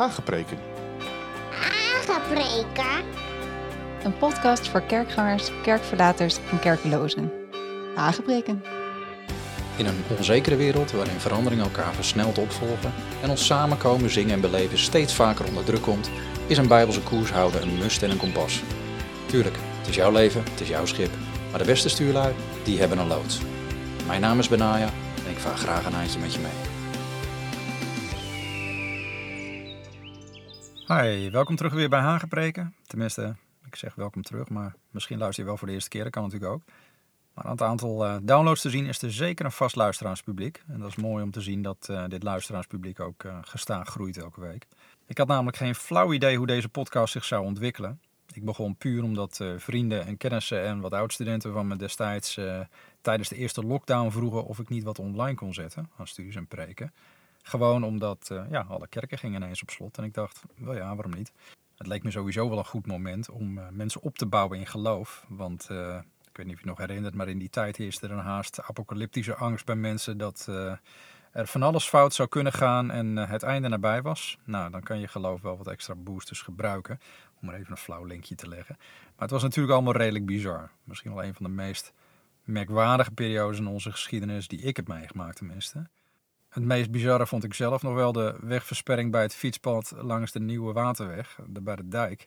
[0.00, 0.58] Hagepreken.
[1.50, 3.04] Hagepreken?
[4.04, 7.32] Een podcast voor kerkgangers, kerkverlaters en kerklozen.
[7.94, 8.62] Hagepreken.
[9.76, 12.92] In een onzekere wereld waarin veranderingen elkaar versneld opvolgen
[13.22, 16.10] en ons samenkomen, zingen en beleven steeds vaker onder druk komt,
[16.46, 18.62] is een bijbelse koers houden een must en een kompas.
[19.26, 21.10] Tuurlijk, het is jouw leven, het is jouw schip,
[21.50, 23.38] maar de beste stuurlui, die hebben een loods.
[24.06, 24.90] Mijn naam is Benaya
[25.24, 26.79] en ik vaar graag een eindje met je mee.
[30.92, 32.74] Hi, welkom terug weer bij Hagepreken.
[32.86, 33.36] Tenminste,
[33.66, 36.22] ik zeg welkom terug, maar misschien luister je wel voor de eerste keer, dat kan
[36.22, 36.62] natuurlijk ook.
[37.34, 40.62] Maar aan het aantal uh, downloads te zien is er zeker een vast luisteraarspubliek.
[40.68, 44.16] En dat is mooi om te zien dat uh, dit luisteraarspubliek ook uh, gestaag groeit
[44.16, 44.66] elke week.
[45.06, 48.00] Ik had namelijk geen flauw idee hoe deze podcast zich zou ontwikkelen.
[48.32, 52.38] Ik begon puur omdat vrienden en kennissen en wat oud-studenten van me destijds
[53.00, 56.46] tijdens de eerste lockdown vroegen of ik niet wat online kon zetten aan studies en
[56.46, 56.92] preken.
[57.42, 59.98] Gewoon omdat ja, alle kerken gingen ineens op slot.
[59.98, 61.32] En ik dacht, wel ja, waarom niet?
[61.76, 65.24] Het leek me sowieso wel een goed moment om mensen op te bouwen in geloof.
[65.28, 65.68] Want
[66.28, 68.62] ik weet niet of je nog herinnert, maar in die tijd heerste er een haast
[68.62, 70.46] apocalyptische angst bij mensen dat
[71.32, 74.38] er van alles fout zou kunnen gaan en het einde nabij was.
[74.44, 77.00] Nou, dan kan je geloof wel wat extra boosters gebruiken,
[77.40, 78.76] om er even een flauw linkje te leggen.
[78.78, 80.70] Maar het was natuurlijk allemaal redelijk bizar.
[80.84, 81.92] Misschien wel een van de meest
[82.44, 85.88] merkwaardige periodes in onze geschiedenis die ik heb meegemaakt tenminste.
[86.50, 90.40] Het meest bizarre vond ik zelf nog wel de wegversperring bij het fietspad langs de
[90.40, 92.26] Nieuwe Waterweg, bij de dijk.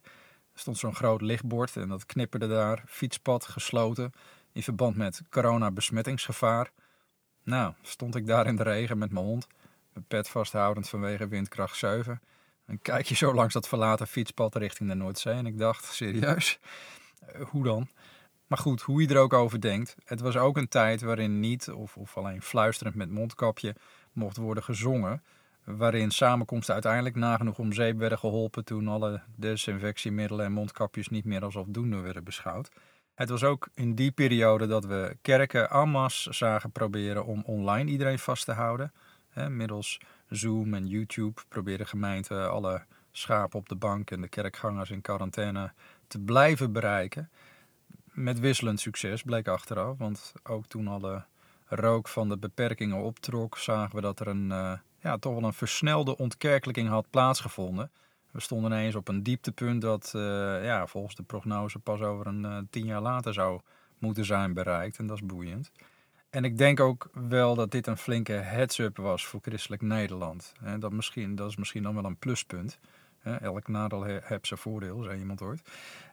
[0.53, 2.83] Er stond zo'n groot lichtbord en dat knipperde daar.
[2.87, 4.11] Fietspad gesloten
[4.51, 6.71] in verband met coronabesmettingsgevaar.
[7.43, 9.47] Nou, stond ik daar in de regen met mijn hond,
[9.93, 12.21] mijn pet vasthoudend vanwege windkracht 7.
[12.65, 15.33] En kijk je zo langs dat verlaten fietspad richting de Noordzee.
[15.33, 16.59] En ik dacht, serieus?
[17.19, 17.89] Eh, hoe dan?
[18.47, 19.95] Maar goed, hoe je er ook over denkt.
[20.05, 23.75] Het was ook een tijd waarin niet, of, of alleen fluisterend met mondkapje,
[24.13, 25.21] mocht worden gezongen
[25.63, 31.43] waarin samenkomsten uiteindelijk nagenoeg om zeep werden geholpen toen alle desinfectiemiddelen en mondkapjes niet meer
[31.43, 32.69] als afdoende werden beschouwd.
[33.13, 38.19] Het was ook in die periode dat we kerken en zagen proberen om online iedereen
[38.19, 38.93] vast te houden.
[39.49, 45.01] Middels Zoom en YouTube probeerde gemeenten alle schapen op de bank en de kerkgangers in
[45.01, 45.71] quarantaine
[46.07, 47.29] te blijven bereiken.
[48.11, 51.23] Met wisselend succes bleek achteraf, want ook toen alle
[51.75, 55.53] rook van de beperkingen optrok, zagen we dat er een uh, ja, toch wel een
[55.53, 57.91] versnelde ontkerkelijking had plaatsgevonden.
[58.31, 60.21] We stonden ineens op een dieptepunt dat uh,
[60.63, 63.61] ja, volgens de prognose pas over een uh, tien jaar later zou
[63.97, 64.97] moeten zijn bereikt.
[64.97, 65.71] En dat is boeiend.
[66.29, 70.53] En ik denk ook wel dat dit een flinke heads-up was voor christelijk Nederland.
[70.79, 72.79] Dat, misschien, dat is misschien dan wel een pluspunt.
[73.23, 75.61] Elk nadeel heeft zijn voordeel, zei iemand ooit.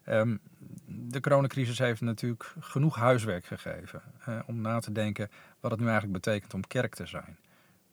[0.09, 0.41] Um,
[0.87, 4.03] de coronacrisis heeft natuurlijk genoeg huiswerk gegeven
[4.47, 7.37] om na te denken wat het nu eigenlijk betekent om kerk te zijn.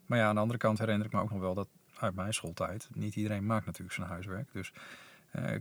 [0.05, 1.67] Maar ja, aan de andere kant herinner ik me ook nog wel dat
[1.99, 4.47] uit mijn schooltijd, niet iedereen maakt natuurlijk zijn huiswerk.
[4.51, 4.73] Dus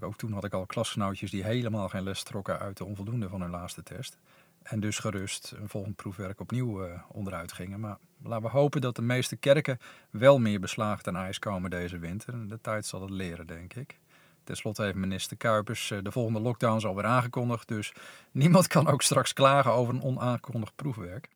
[0.00, 3.40] ook toen had ik al klasgenootjes die helemaal geen les trokken uit de onvoldoende van
[3.40, 4.18] hun laatste test.
[4.66, 7.80] En dus gerust een volgend proefwerk opnieuw uh, onderuit gingen.
[7.80, 9.78] Maar laten we hopen dat de meeste kerken
[10.10, 12.48] wel meer beslaagd aan ijs komen deze winter.
[12.48, 13.98] De tijd zal het leren, denk ik.
[14.44, 17.68] Ten slotte heeft minister Kuipers uh, de volgende lockdowns alweer aangekondigd.
[17.68, 17.92] Dus
[18.32, 21.28] niemand kan ook straks klagen over een onaangekondigd proefwerk.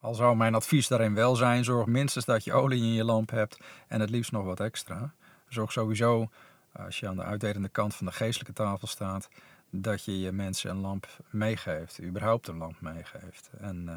[0.00, 3.30] Al zou mijn advies daarin wel zijn, zorg minstens dat je olie in je lamp
[3.30, 5.14] hebt en het liefst nog wat extra.
[5.48, 6.28] Zorg sowieso,
[6.72, 9.28] als je aan de uitdelende kant van de geestelijke tafel staat,
[9.70, 13.50] dat je je mensen een lamp meegeeft, überhaupt een lamp meegeeft.
[13.60, 13.94] En uh,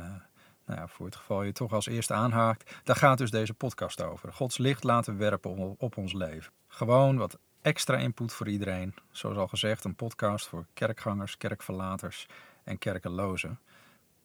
[0.66, 4.02] nou ja, voor het geval je toch als eerste aanhaakt, daar gaat dus deze podcast
[4.02, 4.34] over.
[4.34, 6.54] Gods licht laten werpen op ons leven.
[6.68, 8.96] Gewoon wat extra input voor iedereen.
[9.12, 12.26] Zoals al gezegd, een podcast voor kerkgangers, kerkverlaters
[12.64, 13.59] en kerkenlozen.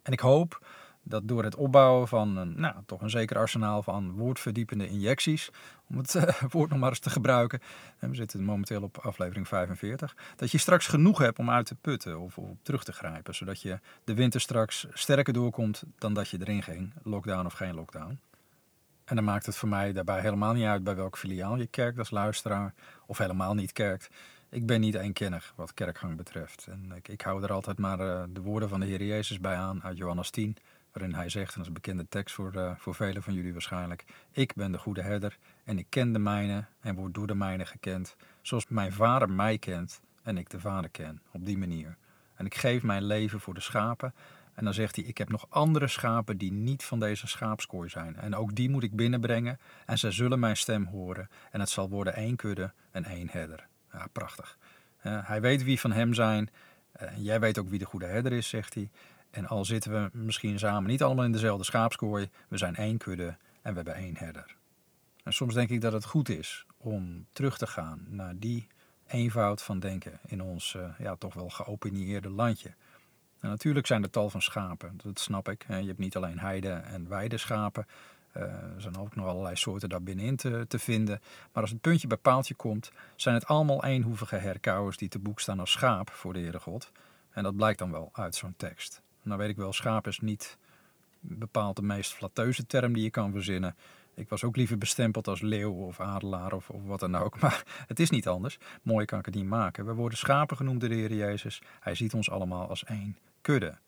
[0.03, 0.67] En ik hoop
[1.09, 5.51] dat door het opbouwen van een, nou, toch een zeker arsenaal van woordverdiepende injecties,
[5.89, 7.61] om het uh, woord nog maar eens te gebruiken,
[7.99, 11.75] en we zitten momenteel op aflevering 45, dat je straks genoeg hebt om uit te
[11.75, 16.39] putten of, terug te grijpen, zodat je de winter straks sterker doorkomt dan dat je
[16.41, 18.19] erin ging, lockdown of geen lockdown.
[19.05, 21.99] En dan maakt het voor mij daarbij helemaal niet uit bij welk filiaal je kerkt
[21.99, 22.75] als luisteraar,
[23.07, 24.09] of helemaal niet kerkt.
[24.51, 26.67] Ik ben niet eenkennig wat kerkgang betreft.
[26.67, 29.55] En ik, ik hou er altijd maar uh, de woorden van de Heer Jezus bij
[29.55, 30.57] aan uit Johannes 10
[30.99, 33.53] waarin hij zegt, en dat is een bekende tekst voor, uh, voor velen van jullie
[33.53, 37.35] waarschijnlijk, ik ben de goede herder en ik ken de mijne en word door de
[37.35, 41.97] mijne gekend, zoals mijn vader mij kent en ik de vader ken, op die manier.
[42.35, 44.15] En ik geef mijn leven voor de schapen.
[44.55, 48.17] En dan zegt hij, ik heb nog andere schapen die niet van deze schaapskooi zijn.
[48.17, 51.29] En ook die moet ik binnenbrengen en zij zullen mijn stem horen.
[51.51, 53.67] En het zal worden één kudde en één herder.
[53.93, 54.59] Ja, prachtig.
[55.03, 56.51] Uh, hij weet wie van hem zijn.
[57.03, 58.91] Uh, jij weet ook wie de goede herder is, zegt hij.
[59.37, 63.37] En al zitten we misschien samen niet allemaal in dezelfde schaapskooi, we zijn één kudde
[63.63, 64.57] en we hebben één herder.
[65.23, 68.67] En soms denk ik dat het goed is om terug te gaan naar die
[69.07, 72.75] eenvoud van denken in ons uh, ja, toch wel geopinieerde landje.
[73.41, 75.65] En natuurlijk zijn er tal van schapen, dat snap ik.
[75.69, 77.87] Je hebt niet alleen heide- en weideschapen.
[78.37, 81.21] Uh, er zijn ook nog allerlei soorten daar binnenin te, te, vinden.
[81.53, 85.41] Maar als het puntje bij paaltje komt, zijn het allemaal eenhoevige herkauwers die te boek
[85.41, 86.93] staan als schaap voor de Heere God.
[87.31, 89.05] En dat blijkt dan wel uit zo'n tekst.
[89.27, 90.59] Nou weet ik wel, schaap is niet
[91.21, 93.77] bepaald de meest flatteuze term die je kan verzinnen.
[94.15, 97.39] Ik was ook liever bestempeld als leeuw of adelaar of, of, wat dan ook.
[97.41, 98.59] Maar het is niet anders.
[98.83, 99.87] Mooi kan ik het niet maken.
[99.87, 101.63] We worden schapen genoemd door de Heer Jezus.
[101.81, 103.79] Hij ziet ons allemaal als één kudde.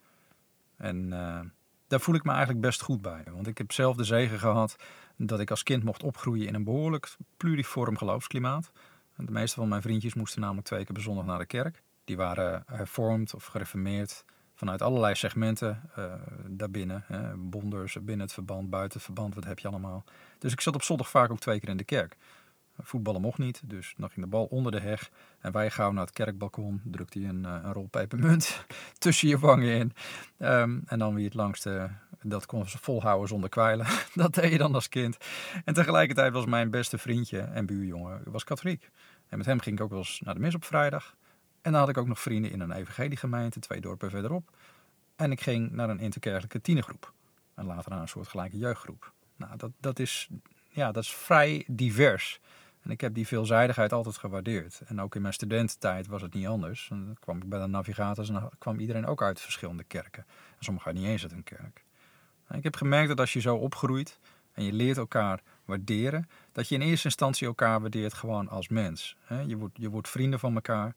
[0.76, 1.40] En uh,
[1.86, 3.24] daar voel ik me eigenlijk best goed bij.
[3.32, 4.76] Want ik heb zelf de zegen gehad
[5.16, 8.70] dat ik als kind mocht opgroeien in een behoorlijk pluriform geloofsklimaat.
[9.16, 11.82] De meeste van mijn vriendjes moesten namelijk twee keer per zondag naar de kerk.
[12.04, 14.24] Die waren hervormd of gereformeerd
[14.58, 16.12] vanuit allerlei segmenten uh,
[16.46, 17.04] daarbinnen.
[17.06, 20.04] Hè, bonders, binnen het verband, buiten het verband, wat heb je allemaal.
[20.38, 22.16] Dus ik zat op zondag vaak ook twee keer in de kerk.
[22.80, 25.10] Voetballen mocht niet, dus dan ging de bal onder de heg.
[25.40, 28.64] En wij gauw naar het kerkbalkon, drukte hij een, eh, een rol pepermunt
[28.98, 29.92] tussen je wangen in.
[30.38, 31.90] Um, en dan wie het langste,
[32.22, 33.86] dat kon ze volhouden zonder kwijlen.
[34.14, 35.16] dat deed je dan als kind.
[35.64, 38.90] En tegelijkertijd was mijn beste vriendje en buurjongen was katholiek.
[39.28, 41.16] En met hem ging ik ook wel eens naar de mis op vrijdag.
[41.62, 44.50] En dan had ik ook nog vrienden in een evangeliegemeente, twee dorpen verderop.
[45.16, 47.12] En ik ging naar een interkerkelijke tienergroep.
[47.54, 49.12] En later naar een soort gelijke jeugdgroep.
[49.36, 50.28] Nou, dat, dat, is,
[50.68, 52.40] ja, dat is vrij divers.
[52.82, 54.80] En ik heb die veelzijdigheid altijd gewaardeerd.
[54.86, 56.88] En ook in mijn studententijd was het niet anders.
[56.90, 60.24] En dan kwam ik bij de navigators en dan kwam iedereen ook uit verschillende kerken.
[60.58, 61.84] En sommigen niet eens uit een kerk.
[62.46, 64.18] En ik heb gemerkt dat als je zo opgroeit
[64.52, 69.16] en je leert elkaar waarderen, dat je in eerste instantie elkaar waardeert gewoon als mens.
[69.46, 70.94] Je wordt, je wordt vrienden van elkaar.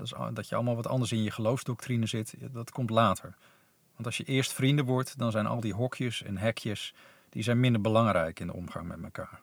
[0.00, 3.34] Dat, dat je allemaal wat anders in je geloofsdoctrine zit, dat komt later.
[3.94, 6.94] Want als je eerst vrienden wordt, dan zijn al die hokjes en hekjes,
[7.28, 9.40] die zijn minder belangrijk in de omgang met elkaar.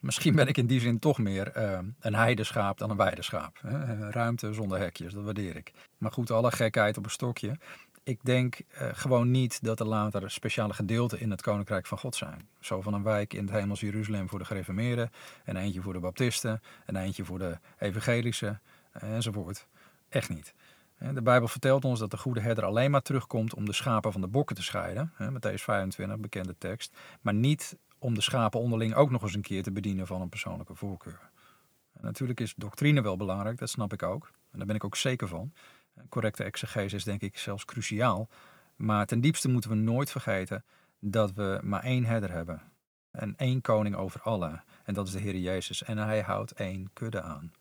[0.00, 3.58] Misschien ben ik in die zin toch meer uh, een heideschaap dan een weideschaap.
[4.10, 5.72] Ruimte zonder hekjes, dat waardeer ik.
[5.98, 7.58] Maar goed, alle gekheid op een stokje.
[8.02, 12.16] Ik denk uh, gewoon niet dat er later speciale gedeelten in het Koninkrijk van God
[12.16, 12.48] zijn.
[12.60, 15.10] Zo van een wijk in het hemels Jeruzalem voor de gereformeerden,
[15.44, 18.58] en eentje voor de baptisten, en eentje voor de evangelische,
[18.92, 19.66] enzovoort.
[20.08, 20.54] Echt niet.
[21.14, 24.20] De Bijbel vertelt ons dat de goede herder alleen maar terugkomt om de schapen van
[24.20, 25.12] de bokken te scheiden.
[25.18, 26.96] Matthäus 25, bekende tekst.
[27.20, 30.28] Maar niet om de schapen onderling ook nog eens een keer te bedienen van een
[30.28, 31.30] persoonlijke voorkeur.
[31.92, 34.30] En natuurlijk is doctrine wel belangrijk, dat snap ik ook.
[34.50, 35.52] En daar ben ik ook zeker van.
[36.08, 38.28] Correcte exegese is denk ik zelfs cruciaal.
[38.76, 40.64] Maar ten diepste moeten we nooit vergeten
[40.98, 42.62] dat we maar één herder hebben.
[43.10, 44.60] En één koning over alle.
[44.84, 45.82] En dat is de Heer Jezus.
[45.82, 47.52] En hij houdt één kudde aan.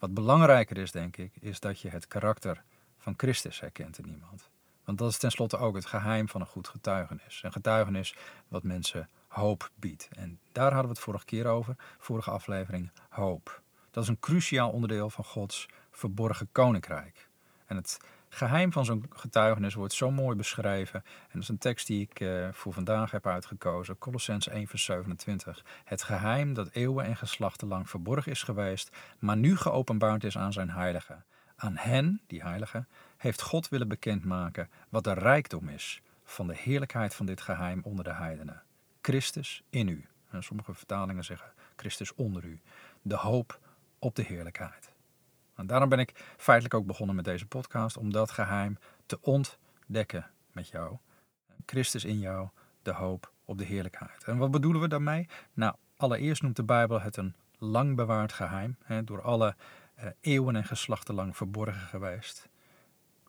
[0.00, 2.62] Wat belangrijker is, denk ik, is dat je het karakter
[2.98, 4.48] van Christus herkent in iemand.
[4.84, 7.40] Want dat is tenslotte ook het geheim van een goed getuigenis.
[7.42, 8.14] Een getuigenis
[8.48, 10.08] wat mensen hoop biedt.
[10.12, 13.62] En daar hadden we het vorige keer over, vorige aflevering, hoop.
[13.90, 17.28] Dat is een cruciaal onderdeel van Gods verborgen koninkrijk.
[17.66, 18.00] En het
[18.30, 21.02] geheim van zo'n getuigenis wordt zo mooi beschreven.
[21.04, 23.98] En dat is een tekst die ik uh, voor vandaag heb uitgekozen.
[23.98, 25.64] Colossens 1 vers 27.
[25.84, 30.52] Het geheim dat eeuwen en geslachten lang verborgen is geweest, maar nu geopenbaard is aan
[30.52, 31.24] zijn heiligen.
[31.56, 37.14] Aan hen, die heiligen, heeft God willen bekendmaken wat de rijkdom is van de heerlijkheid
[37.14, 38.62] van dit geheim onder de heidenen.
[39.02, 40.06] Christus in u.
[40.30, 42.60] En sommige vertalingen zeggen Christus onder u.
[43.02, 43.58] De hoop
[43.98, 44.89] op de heerlijkheid.
[45.66, 50.68] Daarom ben ik feitelijk ook begonnen met deze podcast, om dat geheim te ontdekken met
[50.68, 50.96] jou.
[51.66, 52.48] Christus in jou,
[52.82, 54.24] de hoop op de heerlijkheid.
[54.24, 55.28] En wat bedoelen we daarmee?
[55.52, 59.56] Nou, allereerst noemt de Bijbel het een lang bewaard geheim, hè, door alle
[59.94, 62.48] eh, eeuwen en geslachten lang verborgen geweest.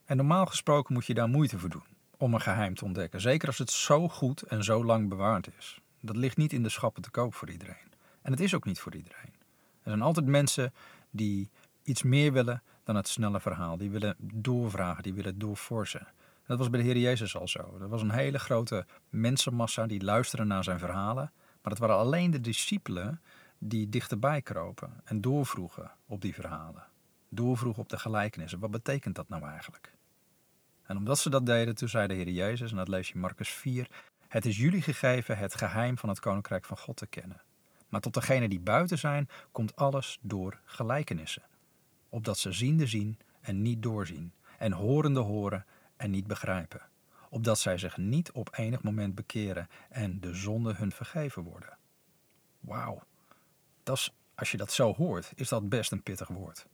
[0.06, 1.84] En normaal gesproken moet je daar moeite voor doen
[2.18, 3.22] om een geheim te ontdekken.
[3.22, 5.82] Zeker als het zo goed en zo lang bewaard is.
[6.00, 7.94] Dat ligt niet in de schappen te koop voor iedereen.
[8.22, 9.34] En het is ook niet voor iedereen.
[9.84, 10.74] Er zijn altijd mensen
[11.10, 11.50] die
[11.92, 13.78] iets meer willen dan het snelle verhaal.
[13.78, 16.08] Die willen doorvragen, die willen doorforsen.
[16.46, 17.78] Dat was bij de Heer Jezus al zo.
[17.82, 21.32] Er was een hele grote mensenmassa die luisterde naar zijn verhalen.
[21.62, 23.22] Maar het waren alleen de discipelen
[23.58, 26.84] die dichterbij kropen en doorvroegen op die verhalen.
[27.30, 28.60] Doorvroegen op de gelijkenissen.
[28.60, 29.94] Wat betekent dat nou eigenlijk?
[30.84, 33.20] En omdat ze dat deden, toen zei de Heer Jezus, en dat lees je in
[33.20, 33.90] Marcus 4,
[34.28, 37.42] het is jullie gegeven het geheim van het koninkrijk van God te kennen.
[37.90, 41.44] Maar tot degenen die buiten zijn, komt alles door gelijkenissen.
[42.14, 45.66] Opdat ze ziende zien en niet doorzien, en horende horen
[45.96, 46.82] en niet begrijpen.
[47.30, 51.78] Opdat zij zich niet op enig moment bekeren en de zonde hun vergeven worden.
[52.60, 53.04] Wauw,
[54.36, 56.68] als je dat zo hoort, is dat best een pittig woord.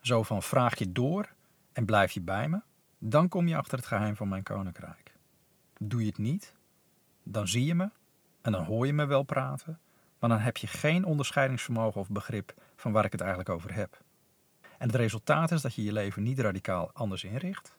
[0.00, 1.32] Zo van vraag je door
[1.72, 2.60] en blijf je bij me?
[2.98, 5.12] Dan kom je achter het geheim van mijn koninkrijk.
[5.78, 6.54] Doe je het niet,
[7.22, 7.90] dan zie je me
[8.40, 9.80] en dan hoor je me wel praten,
[10.18, 14.02] Want dan heb je geen onderscheidingsvermogen of begrip van waar ik het eigenlijk over heb.
[14.82, 17.76] En het resultaat is dat je je leven niet radicaal anders inricht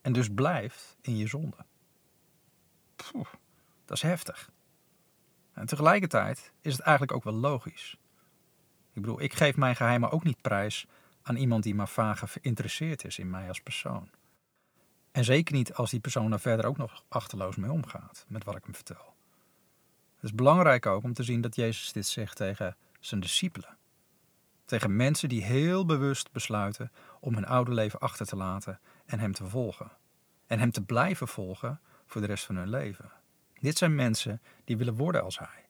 [0.00, 1.56] en dus blijft in je zonde.
[3.84, 4.50] Dat is heftig.
[5.52, 7.96] En tegelijkertijd is het eigenlijk ook wel logisch.
[8.92, 10.86] Ik bedoel, ik geef mijn geheimen ook niet prijs
[11.22, 14.10] aan iemand die maar vage geïnteresseerd is in mij als persoon.
[15.12, 18.56] En zeker niet als die persoon daar verder ook nog achterloos mee omgaat met wat
[18.56, 19.14] ik hem vertel.
[20.14, 23.76] Het is belangrijk ook om te zien dat Jezus dit zegt tegen zijn discipelen.
[24.64, 29.32] Tegen mensen die heel bewust besluiten om hun oude leven achter te laten en hem
[29.32, 29.90] te volgen.
[30.46, 33.12] En hem te blijven volgen voor de rest van hun leven.
[33.60, 35.66] Dit zijn mensen die willen worden als hij.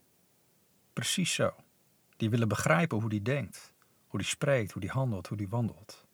[0.93, 1.55] Precies zo.
[2.17, 3.73] Die willen begrijpen hoe hij denkt,
[4.07, 6.07] hoe hij spreekt, hoe hij handelt, hoe hij wandelt.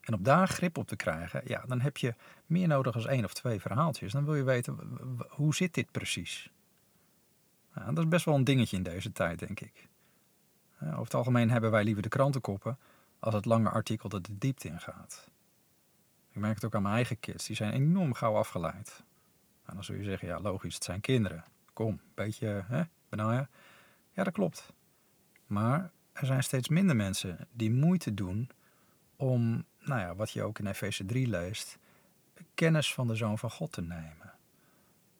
[0.00, 2.14] En op daar grip op te krijgen, ja, dan heb je
[2.46, 4.12] meer nodig als één of twee verhaaltjes.
[4.12, 6.50] Dan wil je weten, hoe zit dit precies?
[7.74, 9.88] Nou, dat is best wel een dingetje in deze tijd, denk ik.
[10.80, 12.78] Over het algemeen hebben wij liever de krantenkoppen
[13.18, 15.28] als het lange artikel dat de diepte ingaat.
[16.30, 19.04] Ik merk het ook aan mijn eigen kids, die zijn enorm gauw afgeleid.
[19.64, 21.44] En dan zul je zeggen, ja logisch, het zijn kinderen.
[21.72, 23.48] Kom, beetje, hè, benauwen.
[24.12, 24.72] Ja, dat klopt.
[25.46, 28.50] Maar er zijn steeds minder mensen die moeite doen
[29.16, 31.78] om, nou ja, wat je ook in Efeze 3 leest,
[32.54, 34.32] kennis van de Zoon van God te nemen.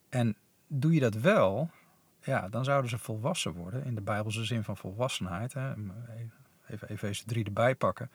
[0.08, 1.70] En doe je dat wel,
[2.25, 5.52] ja, dan zouden ze volwassen worden in de Bijbelse zin van volwassenheid.
[5.52, 5.73] Hè.
[6.69, 8.11] Even Efeze 3 erbij pakken.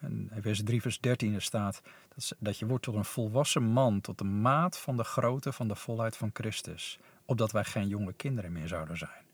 [0.00, 1.82] En Efeze 3 vers 13 staat
[2.14, 5.68] dat, dat je wordt tot een volwassen man, tot de maat van de grootte van
[5.68, 9.26] de volheid van Christus, opdat wij geen jonge kinderen meer zouden zijn.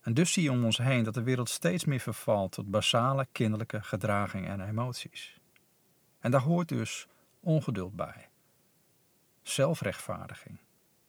[0.00, 3.26] En dus zie je om ons heen dat de wereld steeds meer vervalt tot basale
[3.32, 5.40] kinderlijke gedragingen en emoties.
[6.18, 7.06] En daar hoort dus
[7.40, 8.28] ongeduld bij,
[9.42, 10.58] zelfrechtvaardiging,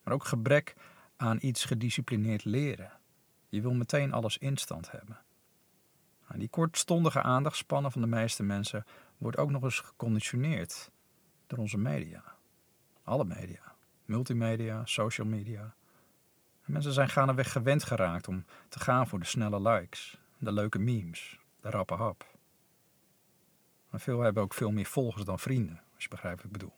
[0.03, 0.75] maar ook gebrek
[1.22, 2.92] aan iets gedisciplineerd leren.
[3.50, 5.20] Je wil meteen alles instant hebben.
[6.28, 8.86] Nou, die kortstondige aandachtspannen van de meeste mensen
[9.18, 10.92] wordt ook nog eens geconditioneerd
[11.48, 12.24] door onze media.
[13.04, 13.75] Alle media.
[14.06, 15.75] Multimedia, social media.
[16.66, 21.40] mensen zijn gaandeweg gewend geraakt om te gaan voor de snelle likes, de leuke memes,
[21.62, 22.25] de rappe hap.
[23.90, 26.75] Maar veel hebben ook veel meer volgers dan vrienden, als je begrijpt wat ik bedoel.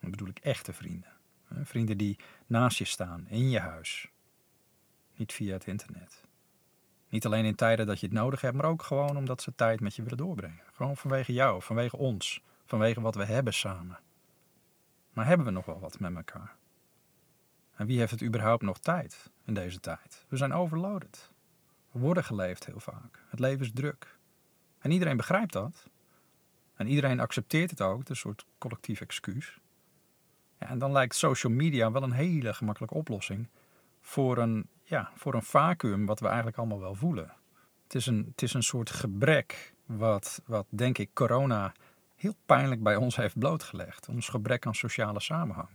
[0.00, 1.13] Dan bedoel ik echte vrienden.
[1.62, 4.08] Vrienden die naast je staan, in je huis.
[5.14, 6.24] Niet via het internet.
[7.08, 9.80] Niet alleen in tijden dat je het nodig hebt, maar ook gewoon omdat ze tijd
[9.80, 10.62] met je willen doorbrengen.
[10.72, 13.98] Gewoon vanwege jou, vanwege ons, vanwege wat we hebben samen.
[15.12, 16.56] Maar hebben we nog wel wat met elkaar?
[17.76, 20.24] En wie heeft het überhaupt nog tijd in deze tijd?
[20.28, 21.30] We zijn overloaded.
[21.90, 23.22] We worden geleefd heel vaak.
[23.28, 24.18] Het leven is druk.
[24.78, 25.88] En iedereen begrijpt dat.
[26.74, 29.58] En iedereen accepteert het ook, een soort collectief excuus.
[30.68, 33.48] En dan lijkt social media wel een hele gemakkelijke oplossing
[34.00, 37.32] voor een, ja, voor een vacuüm wat we eigenlijk allemaal wel voelen.
[37.82, 41.72] Het is een, het is een soort gebrek wat, wat, denk ik, corona
[42.14, 44.08] heel pijnlijk bij ons heeft blootgelegd.
[44.08, 45.68] Ons gebrek aan sociale samenhang.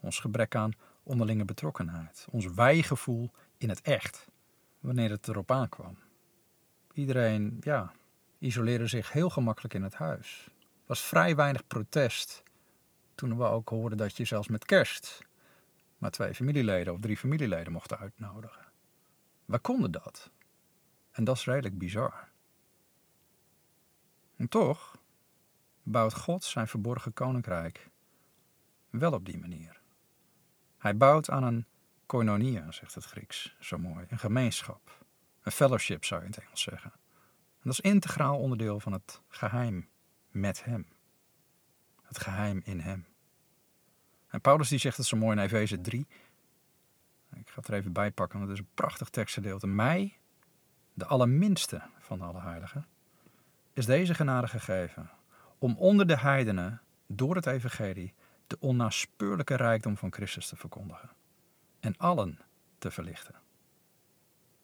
[0.00, 2.26] Ons gebrek aan onderlinge betrokkenheid.
[2.30, 4.28] Ons wijgevoel in het echt,
[4.80, 5.98] wanneer het erop aankwam.
[6.92, 7.92] Iedereen, ja,
[8.38, 10.44] isoleerde zich heel gemakkelijk in het huis.
[10.60, 12.42] Er was vrij weinig protest
[13.16, 15.26] toen we ook hoorden dat je zelfs met kerst
[15.98, 18.66] maar twee familieleden of drie familieleden mochten uitnodigen.
[19.44, 20.30] We konden dat.
[21.10, 22.28] En dat is redelijk bizar.
[24.36, 24.98] En toch
[25.82, 27.90] bouwt God zijn verborgen koninkrijk
[28.90, 29.80] wel op die manier.
[30.78, 31.66] Hij bouwt aan een
[32.06, 35.04] koinonia, zegt het Grieks zo mooi, een gemeenschap,
[35.42, 36.92] een fellowship zou je in het Engels zeggen.
[36.92, 39.88] En dat is integraal onderdeel van het geheim
[40.30, 40.86] met Hem.
[42.06, 43.06] Het geheim in Hem.
[44.28, 46.06] En Paulus die zegt het zo mooi in Efeze 3.
[47.34, 49.66] Ik ga het er even bij pakken, want het is een prachtig tekstgedeelte.
[49.66, 50.18] Mij,
[50.94, 52.86] de allerminste van alle heiligen,
[53.72, 55.10] is deze genade gegeven
[55.58, 58.14] om onder de heidenen door het evangelie
[58.46, 61.10] de onnaspeurlijke rijkdom van Christus te verkondigen
[61.80, 62.38] en allen
[62.78, 63.34] te verlichten.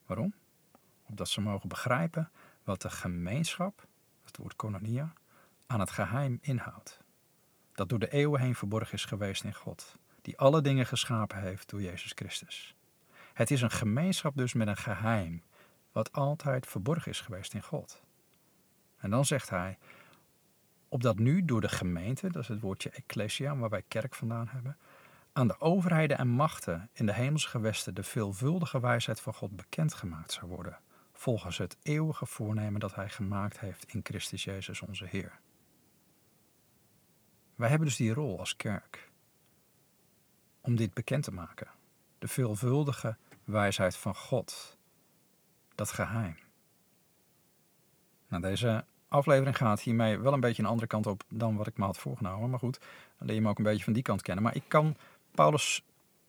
[0.07, 0.35] Waarom?
[1.03, 2.31] Opdat ze mogen begrijpen
[2.65, 3.87] wat de gemeenschap,
[4.25, 5.13] het woord kononia,
[5.67, 7.02] aan het geheim inhoudt
[7.75, 11.71] dat door de eeuwen heen verborgen is geweest in God, die alle dingen geschapen heeft
[11.71, 12.77] door Jezus Christus.
[13.33, 15.43] Het is een gemeenschap dus met een geheim,
[15.93, 18.03] wat altijd verborgen is geweest in God.
[18.97, 19.79] En dan zegt hij,
[20.89, 24.77] opdat nu door de gemeente, dat is het woordje ecclesia, waar wij kerk vandaan hebben,
[25.33, 30.33] aan de overheden en machten in de hemelse gewesten de veelvuldige wijsheid van God bekendgemaakt
[30.33, 30.79] zou worden,
[31.13, 35.41] volgens het eeuwige voornemen dat hij gemaakt heeft in Christus Jezus onze Heer.
[37.55, 39.11] Wij hebben dus die rol als kerk
[40.61, 41.69] om dit bekend te maken.
[42.19, 44.77] De veelvuldige wijsheid van God
[45.75, 46.37] Dat geheim.
[48.29, 51.77] Nou, deze aflevering gaat hiermee wel een beetje een andere kant op dan wat ik
[51.77, 52.51] me had voorgenomen.
[52.51, 52.81] Maar goed,
[53.19, 54.45] dan leer je me ook een beetje van die kant kennen.
[54.45, 54.97] Maar ik kan
[55.31, 55.85] Paulus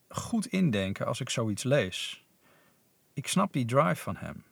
[0.09, 2.25] goed indenken als ik zoiets lees.
[3.13, 4.43] Ik snap die drive van hem.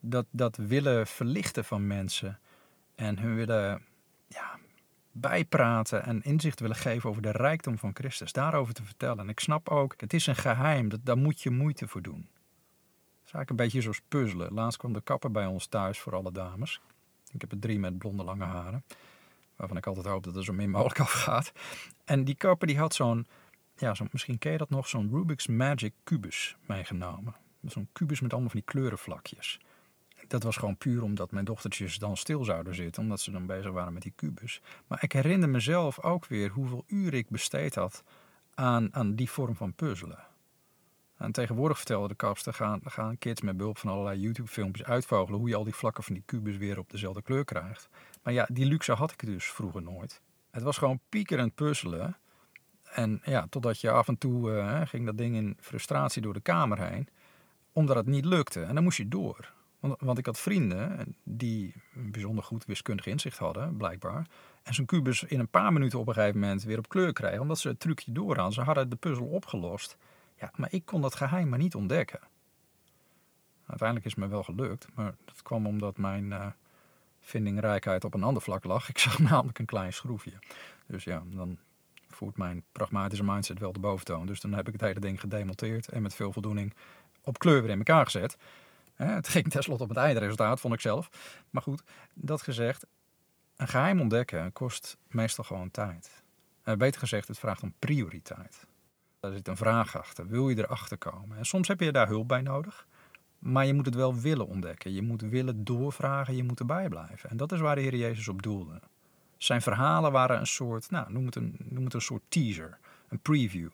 [0.00, 2.38] Dat, dat willen verlichten van mensen
[2.94, 3.82] en hun willen
[4.26, 4.57] ja,
[5.20, 8.32] bijpraten en inzicht willen geven over de rijkdom van Christus.
[8.32, 9.18] Daarover te vertellen.
[9.18, 12.28] En ik snap ook, het is een geheim, dat, daar moet je moeite voor doen.
[12.28, 14.54] Het is eigenlijk een beetje zoals puzzelen.
[14.54, 16.80] Laatst kwam de kapper bij ons thuis voor alle dames.
[17.32, 18.84] Ik heb er drie met blonde lange haren.
[19.56, 21.52] Waarvan ik altijd hoop dat er zo min mogelijk afgaat.
[22.04, 23.26] En die kapper die had zo'n,
[23.76, 27.34] ja, zo, misschien ken je dat nog, zo'n Rubik's Magic kubus meegenomen.
[27.62, 29.60] Zo'n kubus met allemaal van die kleurenvlakjes.
[30.28, 33.70] Dat was gewoon puur omdat mijn dochtertjes dan stil zouden zitten, omdat ze dan bezig
[33.70, 34.60] waren met die kubus.
[34.86, 38.02] Maar ik herinner mezelf ook weer hoeveel uren ik besteed had
[38.54, 40.26] aan, aan die vorm van puzzelen.
[41.16, 45.48] En tegenwoordig vertelde de kapster, gaan, gaan kids met behulp van allerlei YouTube-filmpjes uitvogelen hoe
[45.48, 47.88] je al die vlakken van die kubus weer op dezelfde kleur krijgt.
[48.22, 50.20] Maar ja, die luxe had ik dus vroeger nooit.
[50.50, 52.16] Het was gewoon piekerend puzzelen.
[52.84, 56.40] En ja, totdat je af en toe uh, ging dat ding in frustratie door de
[56.40, 57.08] kamer heen,
[57.72, 58.62] omdat het niet lukte.
[58.62, 59.52] En dan moest je door.
[59.80, 64.26] Want, want ik had vrienden die een bijzonder goed wiskundig inzicht hadden, blijkbaar.
[64.62, 67.40] En zo'n kubus in een paar minuten op een gegeven moment weer op kleur kregen,
[67.40, 68.52] omdat ze het trucje doorhadden.
[68.52, 69.96] Ze hadden de puzzel opgelost.
[70.34, 72.20] Ja, maar ik kon dat geheim maar niet ontdekken.
[73.66, 76.46] Uiteindelijk is het me wel gelukt, maar dat kwam omdat mijn uh,
[77.20, 78.88] vindingrijkheid op een ander vlak lag.
[78.94, 80.38] Ik zag namelijk een klein schroefje.
[80.86, 81.58] Dus ja, dan
[82.08, 84.26] voert mijn pragmatische mindset wel de boventoon.
[84.26, 86.74] Dus dan heb ik het hele ding gedemonteerd en met veel voldoening
[87.22, 88.36] op kleur weer in elkaar gezet.
[89.04, 91.08] Het ging tenslotte op het eindresultaat, vond ik zelf.
[91.50, 91.82] Maar goed,
[92.14, 92.86] dat gezegd,
[93.56, 96.22] een geheim ontdekken kost meestal gewoon tijd.
[96.64, 98.66] Uh, beter gezegd, het vraagt om prioriteit.
[99.20, 100.26] Daar zit een vraag achter.
[100.26, 101.36] Wil je erachter komen?
[101.36, 102.86] En soms heb je daar hulp bij nodig.
[103.38, 104.92] Maar je moet het wel willen ontdekken.
[104.92, 106.36] Je moet willen doorvragen.
[106.36, 107.30] Je moet erbij blijven.
[107.30, 108.80] En dat is waar de Heer Jezus op doelde.
[109.36, 112.78] Zijn verhalen waren een soort, nou, noem het een, noem het een soort teaser.
[113.08, 113.68] Een preview.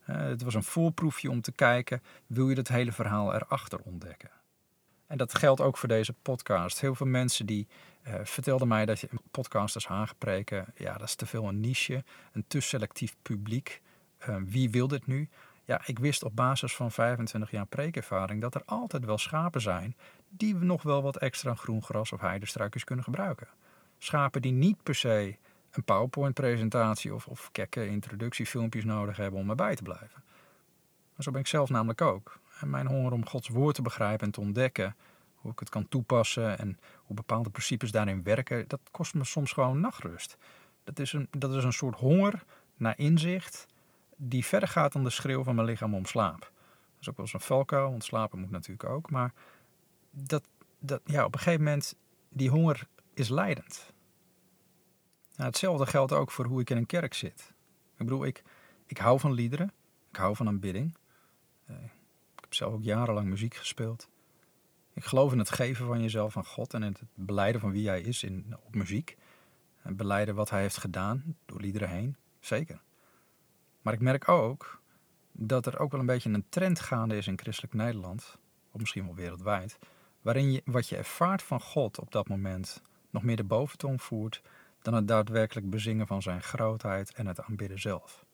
[0.00, 4.30] Het was een voorproefje om te kijken, wil je het hele verhaal erachter ontdekken?
[5.06, 6.80] En dat geldt ook voor deze podcast.
[6.80, 7.66] Heel veel mensen die
[8.06, 12.44] uh, vertelden mij dat je podcasters aangepreken, ja, dat is te veel een niche, een
[12.48, 13.82] te selectief publiek.
[14.28, 15.28] Uh, wie wil dit nu?
[15.64, 19.96] Ja, ik wist op basis van 25 jaar preekervaring dat er altijd wel schapen zijn
[20.28, 23.48] die nog wel wat extra groen gras of heidestruikjes kunnen gebruiken.
[23.98, 25.36] Schapen die niet per se
[25.70, 30.22] een PowerPoint-presentatie of, of kekke introductiefilmpjes nodig hebben om erbij te blijven.
[31.14, 32.38] Maar zo ben ik zelf namelijk ook.
[32.60, 34.96] En mijn honger om Gods woord te begrijpen en te ontdekken,
[35.34, 39.52] hoe ik het kan toepassen en hoe bepaalde principes daarin werken, dat kost me soms
[39.52, 40.36] gewoon nachtrust.
[40.84, 42.44] Dat is een, dat is een soort honger
[42.76, 43.66] naar inzicht
[44.16, 46.40] die verder gaat dan de schreeuw van mijn lichaam om slaap.
[46.40, 49.10] Dat is ook wel eens een valkuil, want slapen moet natuurlijk ook.
[49.10, 49.32] Maar
[50.10, 51.96] dat, dat, ja, op een gegeven moment,
[52.28, 53.92] die honger is leidend.
[55.36, 57.52] Nou, hetzelfde geldt ook voor hoe ik in een kerk zit.
[57.96, 58.42] Ik bedoel, ik,
[58.86, 59.72] ik hou van liederen,
[60.10, 60.96] ik hou van aanbidding.
[62.46, 64.08] Heb zelf ook jarenlang muziek gespeeld.
[64.92, 67.88] Ik geloof in het geven van jezelf aan God en in het beleiden van wie
[67.88, 69.16] hij is in, op muziek.
[69.82, 72.16] En beleiden wat hij heeft gedaan door liederen heen.
[72.40, 72.82] Zeker.
[73.82, 74.80] Maar ik merk ook
[75.32, 78.38] dat er ook wel een beetje een trend gaande is in christelijk Nederland,
[78.70, 79.78] of misschien wel wereldwijd,
[80.22, 84.42] waarin je wat je ervaart van God op dat moment nog meer de boventoon voert
[84.82, 88.25] dan het daadwerkelijk bezingen van zijn grootheid en het aanbidden zelf.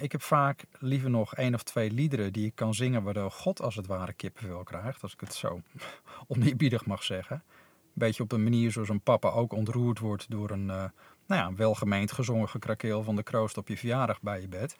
[0.00, 3.62] Ik heb vaak liever nog één of twee liederen die ik kan zingen waardoor God
[3.62, 5.60] als het ware kippenvel krijgt, als ik het zo
[6.28, 7.36] oneerbiedig mag zeggen.
[7.36, 10.84] Een beetje op een manier zoals een papa ook ontroerd wordt door een, uh,
[11.26, 14.76] nou ja, welgemeend gezongen gekrakeel van de kroost op je verjaardag bij je bed.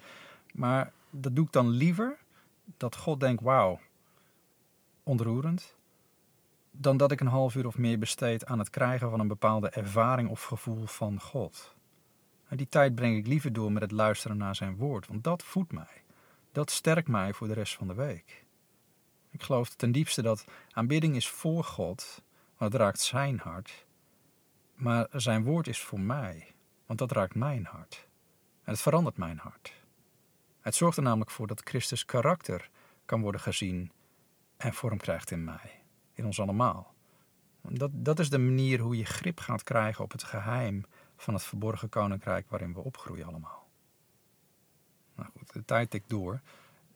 [0.52, 2.16] Maar dat doe ik dan liever
[2.76, 3.80] dat God denkt, wauw,
[5.02, 5.76] ontroerend,
[6.70, 9.68] dan dat ik een half uur of meer besteed aan het krijgen van een bepaalde
[9.68, 11.74] ervaring of gevoel van God.
[12.56, 15.72] Die tijd breng ik liever door met het luisteren naar zijn woord, want dat voedt
[15.72, 16.02] mij.
[16.52, 18.44] Dat sterkt mij voor de rest van de week.
[19.30, 22.22] Ik geloof ten diepste dat aanbidding is voor God,
[22.56, 23.86] want het raakt zijn hart.
[24.74, 26.54] Maar zijn woord is voor mij,
[26.86, 28.08] want dat raakt mijn hart.
[28.64, 29.74] En het verandert mijn hart.
[30.60, 32.70] Het zorgt er namelijk voor dat Christus karakter
[33.04, 33.92] kan worden gezien
[34.56, 35.82] en vorm krijgt in mij,
[36.12, 36.94] in ons allemaal.
[37.62, 40.84] Dat, dat is de manier hoe je grip gaat krijgen op het geheim
[41.20, 43.68] van het verborgen koninkrijk waarin we opgroeien allemaal.
[45.14, 46.40] Nou goed, de tijd tikt door.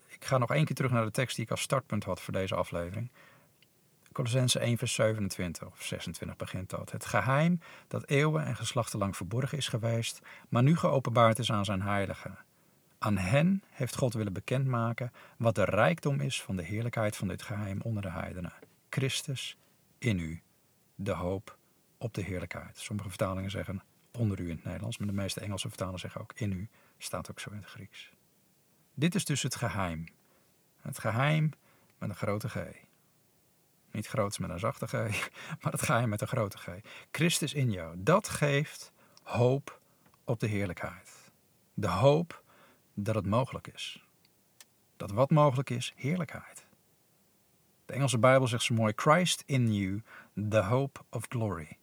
[0.06, 2.32] Ik ga nog één keer terug naar de tekst die ik als startpunt had voor
[2.32, 3.10] deze aflevering.
[4.12, 6.90] Colossense 1 vers 27 of 26 begint dat.
[6.90, 11.64] Het geheim dat eeuwen en geslachten lang verborgen is geweest, maar nu geopenbaard is aan
[11.64, 12.38] zijn heiligen.
[12.98, 17.42] Aan hen heeft God willen bekendmaken wat de rijkdom is van de heerlijkheid van dit
[17.42, 18.52] geheim onder de heidenen.
[18.88, 19.56] Christus
[19.98, 20.42] in u,
[20.94, 21.58] de hoop
[21.98, 22.78] op de heerlijkheid.
[22.78, 23.82] Sommige vertalingen zeggen
[24.16, 27.30] onder u in het Nederlands, maar de meeste Engelse vertalingen zeggen ook in u, staat
[27.30, 28.12] ook zo in het Grieks.
[28.94, 30.06] Dit is dus het geheim.
[30.80, 31.50] Het geheim
[31.98, 32.56] met een grote G.
[33.90, 34.92] Niet groots met een zachte G,
[35.60, 36.68] maar het geheim met een grote G.
[37.10, 37.94] Christus in jou.
[37.98, 39.80] Dat geeft hoop
[40.24, 41.10] op de heerlijkheid.
[41.74, 42.42] De hoop
[42.94, 44.04] dat het mogelijk is.
[44.96, 46.66] Dat wat mogelijk is, heerlijkheid.
[47.86, 50.02] De Engelse Bijbel zegt zo mooi: Christ in you,
[50.50, 51.78] the hope of glory.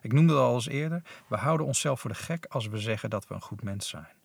[0.00, 1.02] Ik noemde het al eens eerder.
[1.26, 4.16] We houden onszelf voor de gek als we zeggen dat we een goed mens zijn.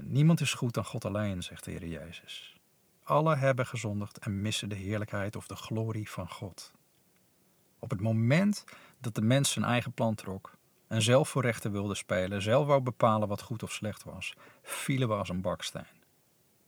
[0.00, 2.56] Niemand is goed dan God alleen, zegt de Heer Jezus.
[3.02, 6.72] Alle hebben gezondigd en missen de heerlijkheid of de glorie van God.
[7.78, 8.64] Op het moment
[8.98, 12.80] dat de mens zijn eigen plan trok en zelf voor rechten wilde spelen, zelf wou
[12.80, 15.98] bepalen wat goed of slecht was, vielen we als een baksteen.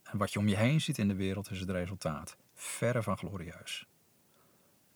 [0.02, 3.18] En wat je om je heen ziet in de wereld is het resultaat, verre van
[3.18, 3.86] glorieus.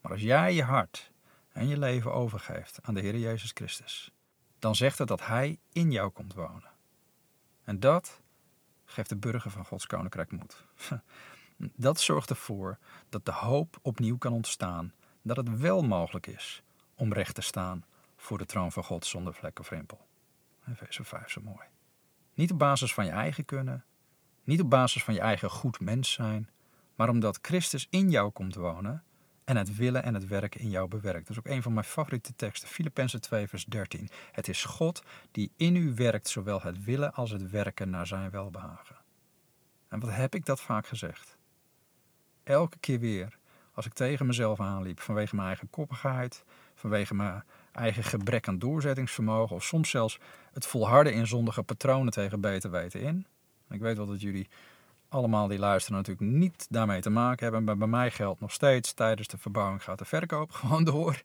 [0.00, 1.12] Maar als jij je hart
[1.56, 4.10] en je leven overgeeft aan de Heer Jezus Christus,
[4.58, 6.70] dan zegt het dat Hij in jou komt wonen.
[7.64, 8.20] En dat
[8.84, 10.64] geeft de burger van Gods koninkrijk moed.
[11.76, 14.92] Dat zorgt ervoor dat de hoop opnieuw kan ontstaan
[15.22, 16.62] dat het wel mogelijk is
[16.94, 17.84] om recht te staan
[18.16, 20.06] voor de troon van God zonder vlek of rimpel.
[20.68, 21.66] Efeze 5 zo mooi.
[22.34, 23.84] Niet op basis van je eigen kunnen,
[24.44, 26.50] niet op basis van je eigen goed mens zijn,
[26.94, 29.04] maar omdat Christus in jou komt wonen
[29.46, 31.26] en het willen en het werken in jou bewerkt.
[31.26, 34.09] Dat is ook een van mijn favoriete teksten, Filippenzen 2 vers 13.
[34.32, 38.30] Het is God die in u werkt, zowel het willen als het werken naar zijn
[38.30, 38.96] welbehagen.
[39.88, 41.37] En wat heb ik dat vaak gezegd?
[42.42, 43.38] Elke keer weer,
[43.72, 49.56] als ik tegen mezelf aanliep vanwege mijn eigen koppigheid, vanwege mijn eigen gebrek aan doorzettingsvermogen
[49.56, 50.18] of soms zelfs
[50.52, 53.26] het volharden in zondige patronen tegen beter weten in.
[53.70, 54.48] Ik weet wel dat jullie
[55.16, 57.64] allemaal die luisteren natuurlijk niet daarmee te maken hebben.
[57.64, 61.22] Maar bij mij geldt nog steeds, tijdens de verbouwing gaat de verkoop gewoon door.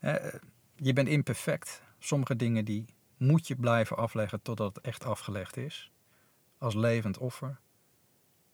[0.00, 0.14] Eh,
[0.76, 1.82] je bent imperfect.
[1.98, 2.84] Sommige dingen die
[3.16, 5.92] moet je blijven afleggen totdat het echt afgelegd is.
[6.58, 7.58] Als levend offer.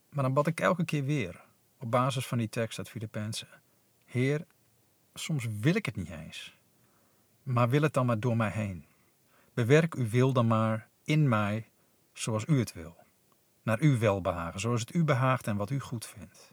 [0.09, 1.44] Maar dan bad ik elke keer weer,
[1.79, 3.49] op basis van die tekst uit Filippenzen.
[4.05, 4.47] Heer,
[5.14, 6.57] soms wil ik het niet eens.
[7.42, 8.87] Maar wil het dan maar door mij heen.
[9.55, 11.68] Bewerk uw wil dan maar in mij
[12.12, 13.04] zoals u het wil
[13.64, 16.53] naar uw welbehagen, zoals het u behaagt en wat u goed vindt.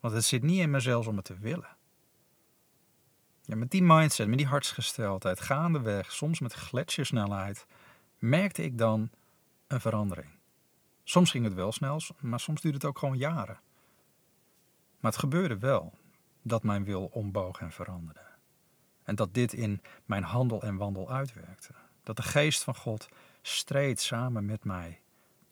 [0.00, 1.76] Want het zit niet in mezelf om het te willen.
[3.42, 7.66] Ja, met die mindset, met die hartsgesteldheid, gaandeweg, soms met gletsjersnelheid,
[8.18, 9.10] merkte ik dan
[9.66, 10.28] een verandering.
[11.04, 13.60] Soms ging het wel snel, maar soms duurde het ook gewoon jaren.
[15.00, 15.92] Maar het gebeurde wel
[16.42, 18.24] dat mijn wil omboog en veranderde.
[19.02, 21.72] En dat dit in mijn handel en wandel uitwerkte.
[22.02, 23.08] Dat de geest van God
[23.42, 25.00] streed samen met mij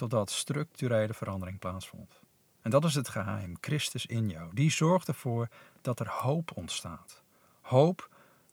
[0.02, 2.20] totdat structurele verandering plaatsvond.
[2.60, 4.54] En dat is het geheim, Christus in jou.
[4.54, 5.48] Die zorgt ervoor
[5.80, 7.22] dat er hoop ontstaat.
[7.60, 8.08] Hoop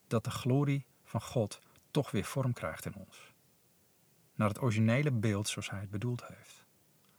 [0.08, 1.60] dat de glorie van God
[1.92, 3.34] toch weer vorm krijgt in ons.
[4.36, 6.66] Naar het originele beeld zoals hij het bedoeld heeft.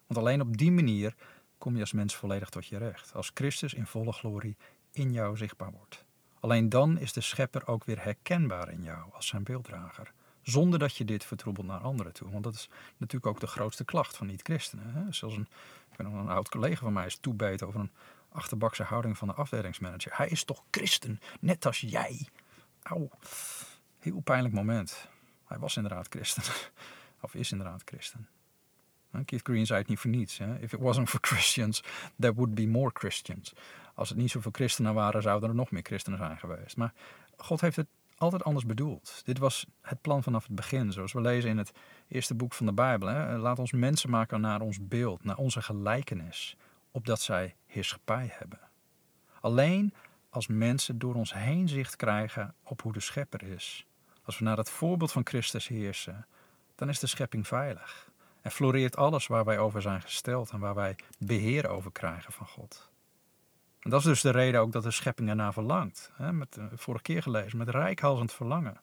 [0.06, 1.14] Want alleen op die manier
[1.58, 3.14] kom je als mens volledig tot je recht.
[3.14, 4.56] Als Christus in volle glorie
[4.92, 6.04] in jou zichtbaar wordt.
[6.40, 10.12] Alleen dan is de schepper ook weer herkenbaar in jou als zijn beelddrager.
[10.50, 12.30] Zonder dat je dit vertroebelt naar anderen toe.
[12.30, 15.14] Want dat is natuurlijk ook de grootste klacht van niet-christenen.
[15.14, 15.48] Zelfs een,
[15.96, 17.92] een oud collega van mij is toebeten over een
[18.32, 20.16] achterbakse houding van de afdelingsmanager.
[20.16, 22.28] Hij is toch christen, net als jij.
[22.82, 23.10] Auw,
[23.98, 25.08] heel pijnlijk moment.
[25.46, 26.42] Hij was inderdaad christen.
[27.20, 28.28] of is inderdaad christen.
[29.24, 30.38] Keith Green zei het niet voor niets.
[30.38, 30.58] Hè?
[30.58, 31.82] If it wasn't for Christians,
[32.18, 33.52] there would be more Christians.
[33.94, 36.76] Als het niet zoveel christenen waren, zouden er nog meer christenen zijn geweest.
[36.76, 36.92] Maar
[37.36, 37.86] God heeft het
[38.20, 39.22] altijd anders bedoeld.
[39.24, 41.72] Dit was het plan vanaf het begin, zoals we lezen in het
[42.08, 43.08] eerste boek van de Bijbel.
[43.08, 43.38] Hè?
[43.38, 46.56] Laat ons mensen maken naar ons beeld, naar onze gelijkenis,
[46.90, 48.60] opdat zij heerschappij hebben.
[49.40, 49.94] Alleen
[50.30, 53.86] als mensen door ons heen zicht krijgen op hoe de schepper is,
[54.22, 56.26] als we naar het voorbeeld van Christus heersen,
[56.74, 58.10] dan is de schepping veilig.
[58.42, 62.46] En floreert alles waar wij over zijn gesteld en waar wij beheer over krijgen van
[62.46, 62.89] God.
[63.80, 66.10] En dat is dus de reden ook dat de schepping ernaar verlangt.
[66.14, 68.80] Hè, met, uh, vorige keer gelezen, met rijkhalsend verlangen.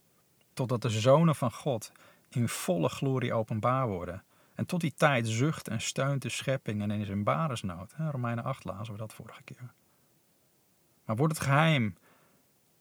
[0.54, 1.92] Totdat de zonen van God
[2.30, 4.24] in volle glorie openbaar worden.
[4.56, 7.94] En tot die tijd zucht en steunt de schepping en in baresnood.
[7.96, 9.74] Hè, Romeinen 8 lazen we dat vorige keer.
[11.06, 11.96] Maar wordt het geheim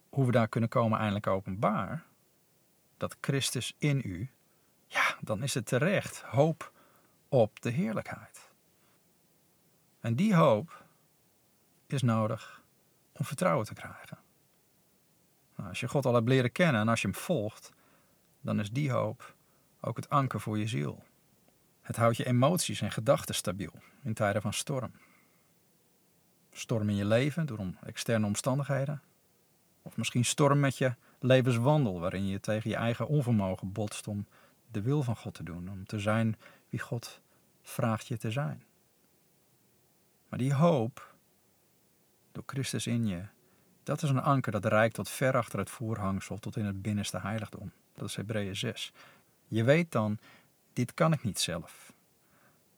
[0.09, 2.05] hoe we daar kunnen komen eindelijk openbaar,
[2.97, 4.31] dat Christus in u,
[4.87, 6.73] ja, dan is het terecht hoop
[7.29, 8.51] op de heerlijkheid.
[10.01, 10.85] En die hoop,
[11.93, 12.63] is nodig
[13.13, 14.19] om vertrouwen te krijgen.
[15.57, 17.73] Nou, als je God al hebt leren kennen en als je hem volgt,
[18.41, 19.35] dan is die hoop
[19.81, 21.05] ook het anker voor je ziel.
[21.83, 23.73] Het houdt je emoties en gedachten stabiel
[24.03, 24.93] in tijden van storm.
[26.53, 29.03] Storm in je leven door externe omstandigheden,
[29.83, 34.27] Of misschien storm met je levenswandel, waarin je tegen je eigen onvermogen botst om
[34.71, 36.37] de wil van God te doen, om te zijn
[36.69, 37.21] wie God
[37.63, 38.65] vraagt je te zijn.
[40.29, 41.15] Maar die hoop,
[42.37, 43.23] door Christus in je,
[43.83, 47.19] dat is een anker dat reikt tot ver achter het voorhangsel, tot in het binnenste
[47.19, 47.73] heiligdom.
[47.95, 48.93] Dat is Hebreeën 6.
[49.47, 50.19] Je weet dan,
[50.73, 51.93] dit kan ik niet zelf.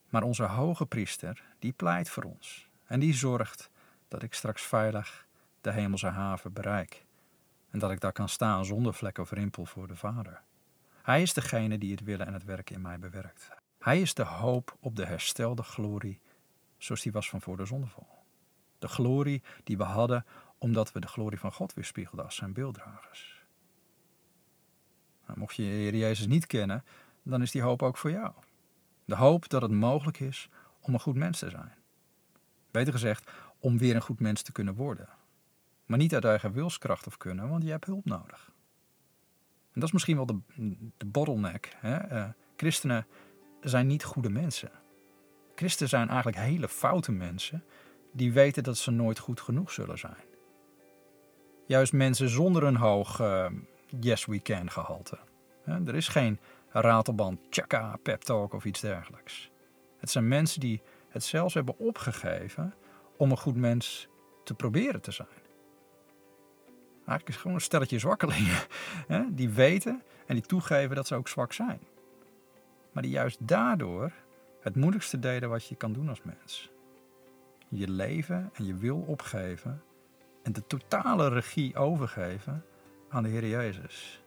[0.09, 2.69] Maar onze hoge priester, die pleit voor ons.
[2.87, 3.71] En die zorgt
[4.09, 5.27] dat ik straks veilig
[5.61, 7.05] de hemelse haven bereik.
[7.71, 10.43] En dat ik daar kan staan zonder vlek of rimpel voor de Vader.
[11.03, 13.51] Hij is degene die het willen en het werken in mij bewerkt.
[13.79, 16.21] Hij is de hoop op de herstelde glorie,
[16.77, 18.18] zoals die was van voor de zondeval.
[18.79, 20.25] De glorie die we hadden
[20.59, 23.43] omdat we de glorie van God weerspiegelden als zijn beelddragers.
[25.27, 26.85] Nou, mocht je Heer Jezus niet kennen,
[27.23, 28.33] dan is die hoop ook voor jou.
[29.05, 30.49] De hoop dat het mogelijk is
[30.81, 31.75] om een goed mens te zijn.
[32.71, 35.09] Beter gezegd, om weer een goed mens te kunnen worden.
[35.87, 38.53] Maar niet uit eigen wilskracht of kunnen, want je hebt hulp nodig.
[39.73, 40.39] En dat is misschien wel de,
[40.97, 41.77] de bottleneck.
[41.77, 42.13] Hè?
[42.13, 43.07] Uh, christenen
[43.61, 44.71] zijn niet goede mensen.
[45.55, 47.65] Christenen zijn eigenlijk hele foute mensen
[48.19, 50.25] die weten dat ze nooit goed genoeg zullen zijn.
[51.67, 53.47] Juist mensen zonder een hoog uh,
[54.01, 55.19] yes we can gehalte.
[55.65, 59.51] Er is geen ratelband, tjaka, pep talk of iets dergelijks.
[59.99, 62.75] Het zijn mensen die het zelfs hebben opgegeven
[63.17, 64.09] om een goed mens
[64.45, 65.29] te proberen te zijn.
[66.95, 68.59] Eigenlijk is het gewoon een stelletje zwakkelingen.
[69.15, 71.81] Hè, die weten en die toegeven dat ze ook zwak zijn.
[72.93, 74.13] Maar die juist daardoor
[74.61, 76.71] het moeilijkste deden wat je kan doen als mens.
[77.69, 79.83] Je leven en je wil opgeven
[80.43, 82.65] en de totale regie overgeven
[83.09, 84.23] aan de Heer Jezus.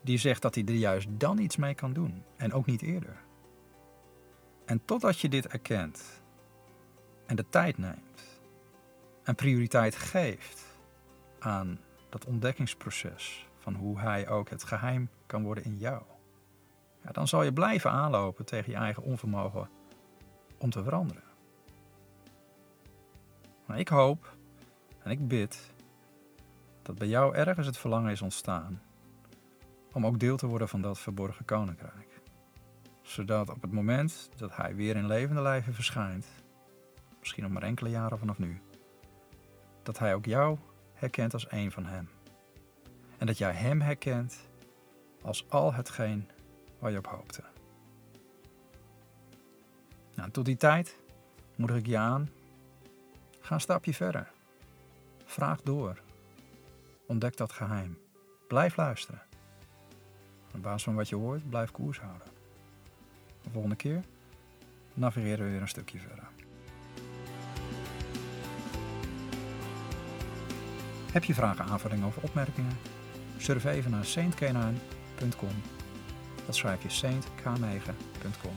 [0.00, 3.16] Die zegt dat hij er juist dan iets mee kan doen en ook niet eerder.
[4.64, 6.22] En totdat je dit erkent
[7.26, 8.40] en de tijd neemt
[9.22, 10.66] en prioriteit geeft
[11.38, 16.02] aan dat ontdekkingsproces van hoe hij ook het geheim kan worden in jou,
[17.02, 19.68] ja, dan zal je blijven aanlopen tegen je eigen onvermogen
[20.58, 21.27] om te veranderen.
[23.68, 24.36] Maar ik hoop
[25.02, 25.74] en ik bid
[26.82, 28.82] dat bij jou ergens het verlangen is ontstaan
[29.92, 32.20] om ook deel te worden van dat verborgen koninkrijk.
[33.02, 36.26] Zodat op het moment dat hij weer in levende lijven verschijnt,
[37.18, 38.60] misschien nog maar enkele jaren vanaf nu,
[39.82, 40.58] dat hij ook jou
[40.92, 42.08] herkent als een van hem.
[43.18, 44.48] En dat jij hem herkent
[45.22, 46.28] als al hetgeen
[46.78, 47.42] waar je op hoopte.
[50.14, 50.98] Nou, tot die tijd
[51.56, 52.28] moedig ik je aan.
[53.48, 54.30] Ga een stapje verder.
[55.24, 56.00] Vraag door.
[57.06, 57.98] Ontdek dat geheim.
[58.48, 59.22] Blijf luisteren.
[60.54, 62.26] Op basis van wat je hoort, blijf koers houden.
[63.42, 64.04] De volgende keer
[64.94, 66.28] navigeren we weer een stukje verder.
[71.12, 72.78] Heb je vragen, aanvullingen of opmerkingen?
[73.36, 75.62] Surf even naar saintkenaan.com.
[76.46, 78.56] Dat schrijf je saintk9.com.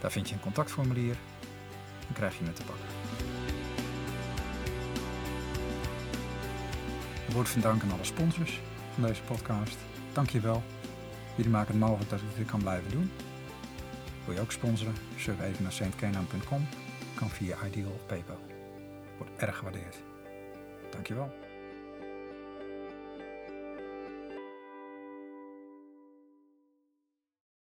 [0.00, 1.16] Daar vind je een contactformulier
[2.08, 3.31] en krijg je me te pakken.
[7.32, 8.60] Ik word van dank aan alle sponsors
[8.94, 9.76] van deze podcast.
[10.12, 10.62] Dank je wel.
[11.36, 13.10] Jullie maken het mogelijk dat ik dit kan blijven doen.
[14.24, 14.94] Wil je ook sponsoren?
[15.16, 16.68] Surf even naar saintkenaan.com.
[17.14, 18.38] Kan via Ideal of PayPal.
[19.16, 19.96] Wordt erg gewaardeerd.
[20.90, 21.34] Dankjewel.